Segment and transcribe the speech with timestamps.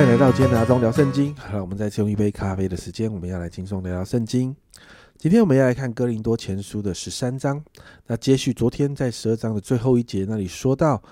[0.00, 1.36] 欢迎来到今天的阿忠聊圣经。
[1.36, 4.56] 好了，我们再次用一杯咖啡的时间，我们要来轻松聊聊圣经。
[5.18, 7.62] 今天我们要来看哥林多前书的十三章。
[8.06, 11.02] 那接续昨天在十二章的最后一节那里说到，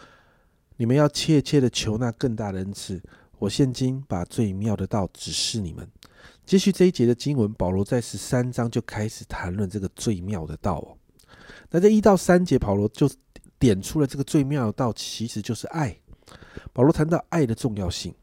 [0.79, 2.99] 你们要切切的求那更大的恩赐。
[3.39, 5.87] 我现今把最妙的道指示你们。
[6.47, 10.97] 接续这一节的经文，保罗在十三章就开始谈论这个最妙的道哦。
[11.71, 13.07] 那这一到三节，保罗就
[13.59, 15.95] 点出了这个最妙的道，其实就是爱。
[16.73, 18.15] 保罗谈到爱的重要性。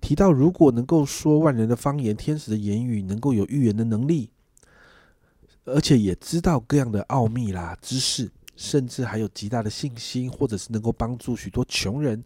[0.00, 4.30] 提到，如果能够说万人的方言、天使的言语，能够有预言的能力，
[5.64, 12.24] 而且也知道各样的奥秘啦、知识，甚至还有极大的信心，或者是能够帮助许多穷人，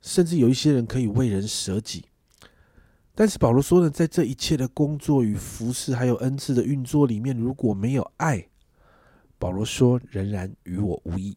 [0.00, 2.04] 甚至有一些人可以为人舍己。
[3.14, 8.48] 但是保罗说呢，在这一切的工作与服饰，还有恩赐的运作里面，如果没有爱，
[9.38, 11.36] 保罗说仍然与我无异。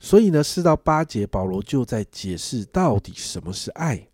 [0.00, 4.08] 所以呢，四到八节，保罗就在解释到底什么是爱。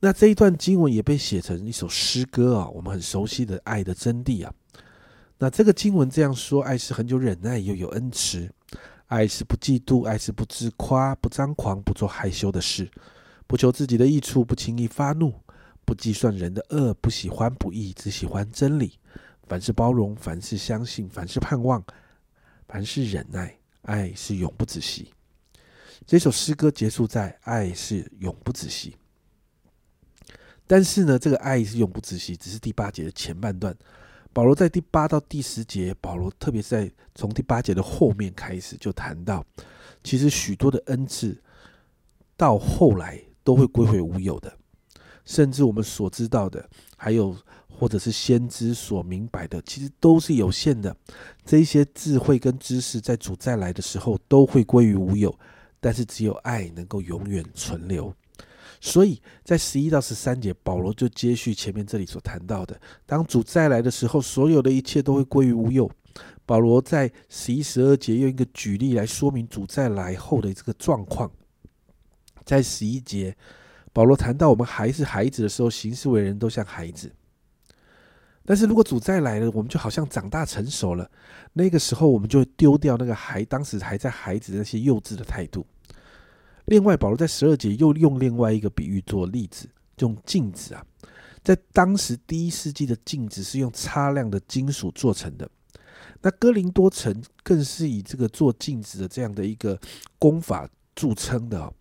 [0.00, 4.52] 那这一段经文也被写成一首诗歌啊，我们很熟悉的爱的真谛啊。
[5.38, 8.46] 那这个经文这样说：爱是很久忍耐，又有恩慈；
[9.06, 12.90] 爱是不嫉妒，爱是不自夸，不张狂，不做害羞的事，
[13.46, 15.32] 不求自己的益处，不轻易发怒，
[15.86, 18.98] 不计算人的恶，不喜欢不义，只喜欢真理。
[19.48, 21.82] 凡是包容，凡是相信，凡是盼望，
[22.68, 23.58] 凡是忍耐。
[23.84, 25.12] 爱是永不止息。
[26.06, 28.94] 这首诗歌结束在“爱是永不止息”，
[30.66, 33.74] 但是呢，这个“爱是永不止息”只是第八节的前半段。
[34.32, 39.42] 保罗在第八到第十节，保罗特别是在从第八节的后面开始就谈到，
[40.02, 41.40] 其实许多的恩赐
[42.36, 44.54] 到后来都会归回无有的，
[45.24, 47.36] 甚至我们所知道的还有。
[47.84, 50.96] 或者是先知所明白的，其实都是有限的。
[51.44, 55.38] 这些智慧跟知识，在主再来的时候都会归于无有，
[55.80, 58.10] 但是只有爱能够永远存留。
[58.80, 65.90] 所以在十一到十三节，保罗就接续前面这里所谈到的：当主再来的时候，所有的一切都会归于无有。
[66.46, 71.30] 保罗在十一、十二节用一个举例来说明主再来后的这个状况。
[72.46, 73.36] 在十一节，
[73.92, 77.12] 保罗谈到我们还是孩子的时候，行事为人都像孩子。
[78.46, 81.10] 但是如果主再来了，我们就好像长大成熟了。
[81.54, 85.64] 那个时候，我们就丢掉那个还当时还在孩子那些幼稚的态度。
[86.66, 89.66] 另外，保罗在十二节又用另外一个比喻做例子，
[90.00, 90.84] 用镜子啊，
[91.42, 95.48] 在当时第一世纪的镜子是用擦亮的金属做成的。
[96.20, 99.78] 那哥林多城更是以这个做镜子的这样的一个
[100.18, 101.72] 功法著称的。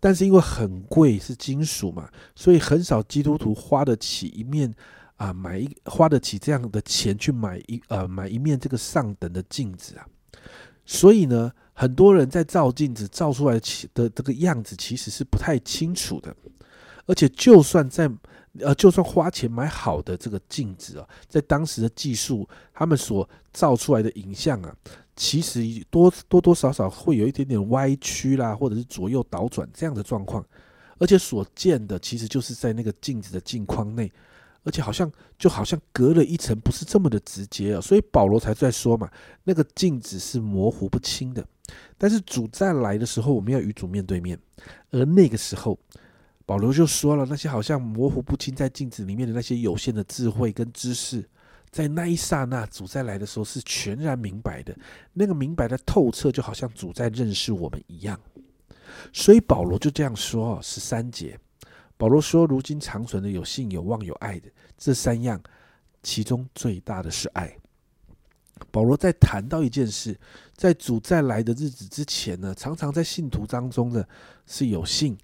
[0.00, 4.74] 但是因为很贵，是金属嘛，所以很少基督徒花得起一面。
[5.18, 10.06] 啊，买一花得起这样的钱去买一呃买一面这个上等的镜子啊，
[10.86, 13.60] 所以呢，很多人在照镜子照出来
[13.92, 16.34] 的这个样子其实是不太清楚的，
[17.06, 18.08] 而且就算在
[18.60, 24.72] 呃就算花钱买好的这个镜子啊，在当时的技术，他们所照出来的影像啊，
[25.16, 30.46] 其实多多多少少会有一点点歪曲啦，或者是左右倒转这样的状况，
[30.98, 34.12] 而且所见的其实就是在那个镜子的镜框内。
[34.64, 39.10] 而且好像就好像隔了一层，不是这么的直接啊，所以保罗才在说嘛，
[39.44, 41.44] 那个镜子是模糊不清的。
[41.96, 44.38] 但是主再来的时候，我们要与主面对面，
[44.90, 45.78] 而那个时候，
[46.46, 51.22] 保罗就说了，那些好像模糊不清在镜子里面的那些有限的智慧跟知识，
[51.70, 54.76] 在那一刹那，主再来的时候是全然明白的，
[55.12, 58.18] 那个明白的透彻，就好像主在认识我们一样。
[59.12, 61.38] 所以保罗就这样说，十三节。
[61.98, 64.48] 保罗说：“如今长存的有信、有望、有爱的
[64.78, 65.38] 这三样，
[66.02, 67.54] 其中最大的是爱。”
[68.70, 70.18] 保罗在谈到一件事，
[70.56, 74.04] 在主再来的日子之前呢，常常在信徒当中呢
[74.46, 75.16] 是有信、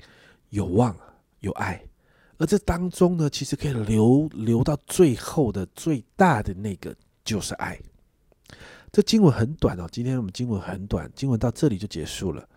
[0.50, 0.96] 有望、
[1.40, 1.82] 有爱，
[2.38, 6.94] 而这当中呢，其实可以留留到最后的最大的那个
[7.24, 7.80] 就是爱。
[8.92, 12.48] 这经文很短哦，今天我们经文很短，经文到这里就结束了。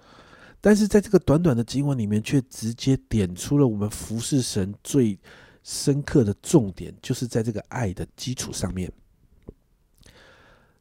[0.59, 5.18] 但是在这个短短的经文里面，却直接点出了我们服侍神最
[5.63, 8.92] 深刻的重点，就是在这个爱的基础上面。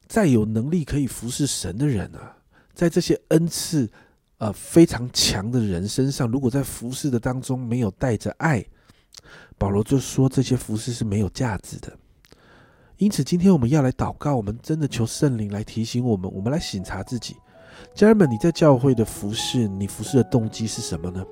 [0.07, 2.37] 再有能力可以服侍神的人啊，
[2.73, 3.89] 在这些恩赐
[4.37, 8.65] 呃非常强的人身上，如果在服侍的当中没有带着爱，
[9.57, 11.95] 保罗就说这些服侍是没有价值的。
[12.97, 17.35] 因此，今天我们要来祷告，我们真的求圣灵来提醒我们，我们来省察自己。
[17.93, 21.25] 家人们，你在教会的服侍，你服侍的动机是什么呢？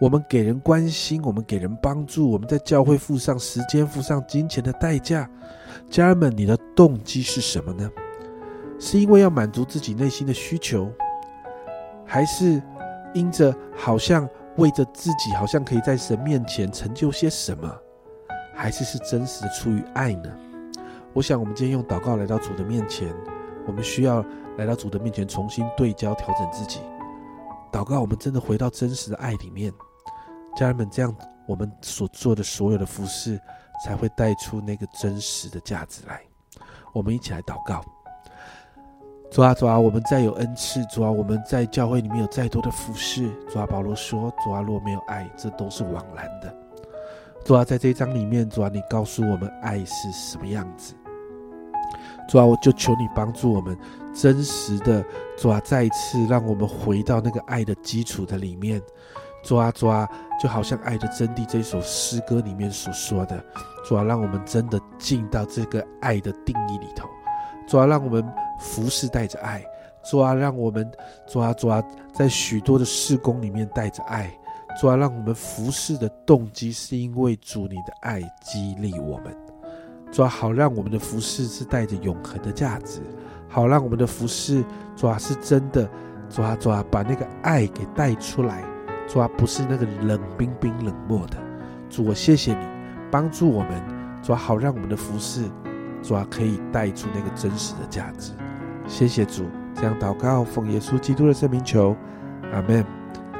[0.00, 5.28] 我们给人关心，我们给人帮助，我们在教会付上时间、付上金钱的代价。
[5.88, 7.90] 家人们，你的动机是什么呢？
[8.78, 10.90] 是因为要满足自己内心的需求，
[12.04, 12.60] 还是
[13.14, 17.72] 因着好像为着自己好像可以在神面前成就些什么，
[18.52, 20.30] 还是是真实的出于爱呢？
[21.12, 23.14] 我想，我们今天用祷告来到主的面前，
[23.64, 24.24] 我们需要
[24.56, 26.80] 来到主的面前重新对焦、调整自己。
[27.72, 29.72] 祷告，我们真的回到真实的爱里面。
[30.56, 31.14] 家人们，这样
[31.46, 33.40] 我们所做的所有的服饰，
[33.84, 36.20] 才会带出那个真实的价值来。
[36.92, 37.82] 我们一起来祷告。
[39.30, 43.28] 主啊，主啊，我们再有恩赐；主啊，我们在教会里面有再多的服饰。
[43.50, 46.56] 主啊，保罗说：“主啊，若没有爱，这都是枉然的。”
[47.44, 50.94] 主啊，在这一章里面，主啊，你告诉我们爱是什么样子。
[52.34, 53.78] 主啊，我就求你帮助我们，
[54.12, 55.04] 真实的
[55.38, 58.82] 主啊，再一次让我们回到那个爱的基础的里面。
[59.44, 60.04] 主啊，主啊，
[60.42, 63.40] 就好像《爱的真谛》这首诗歌里面所说的，
[63.84, 67.08] 主啊，让我们真的进到这个爱的定义里头。
[67.68, 68.28] 主啊，让我们
[68.58, 69.60] 服侍带着爱；
[70.02, 70.90] 主啊，让我们
[71.28, 71.80] 主啊主啊，
[72.12, 74.26] 在许多的事工里面带着爱；
[74.80, 79.32] 主啊，让我们服侍的动机是因为主你的爱激励我们；
[80.14, 83.00] 主啊，好让我们的服侍是带着永恒的价值；
[83.48, 84.64] 好让我们的服侍
[84.94, 85.88] 主啊是真的；
[86.30, 88.62] 主啊主啊，把那个爱给带出来；
[89.08, 91.36] 主啊，不是那个冷冰冰冷漠的。
[91.90, 92.64] 主，我谢谢你
[93.10, 93.72] 帮助我们；
[94.22, 95.50] 主啊，好让我们的服侍。
[96.00, 98.34] 主啊，可以带出那个真实的价值。
[98.86, 99.42] 谢谢主，
[99.74, 101.96] 这样祷告，奉耶稣基督的圣名求，
[102.52, 102.84] 阿门。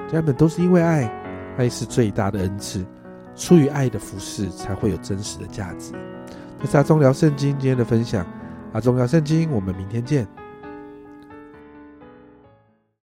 [0.08, 1.08] 家人们都是因为爱，
[1.56, 2.84] 爱是最大的恩赐。
[3.36, 5.92] 出于爱的服饰，才会有真实的价值。
[6.64, 8.26] 这是阿忠聊圣经今天的分享。
[8.72, 10.26] 阿忠聊圣经，我们明天见。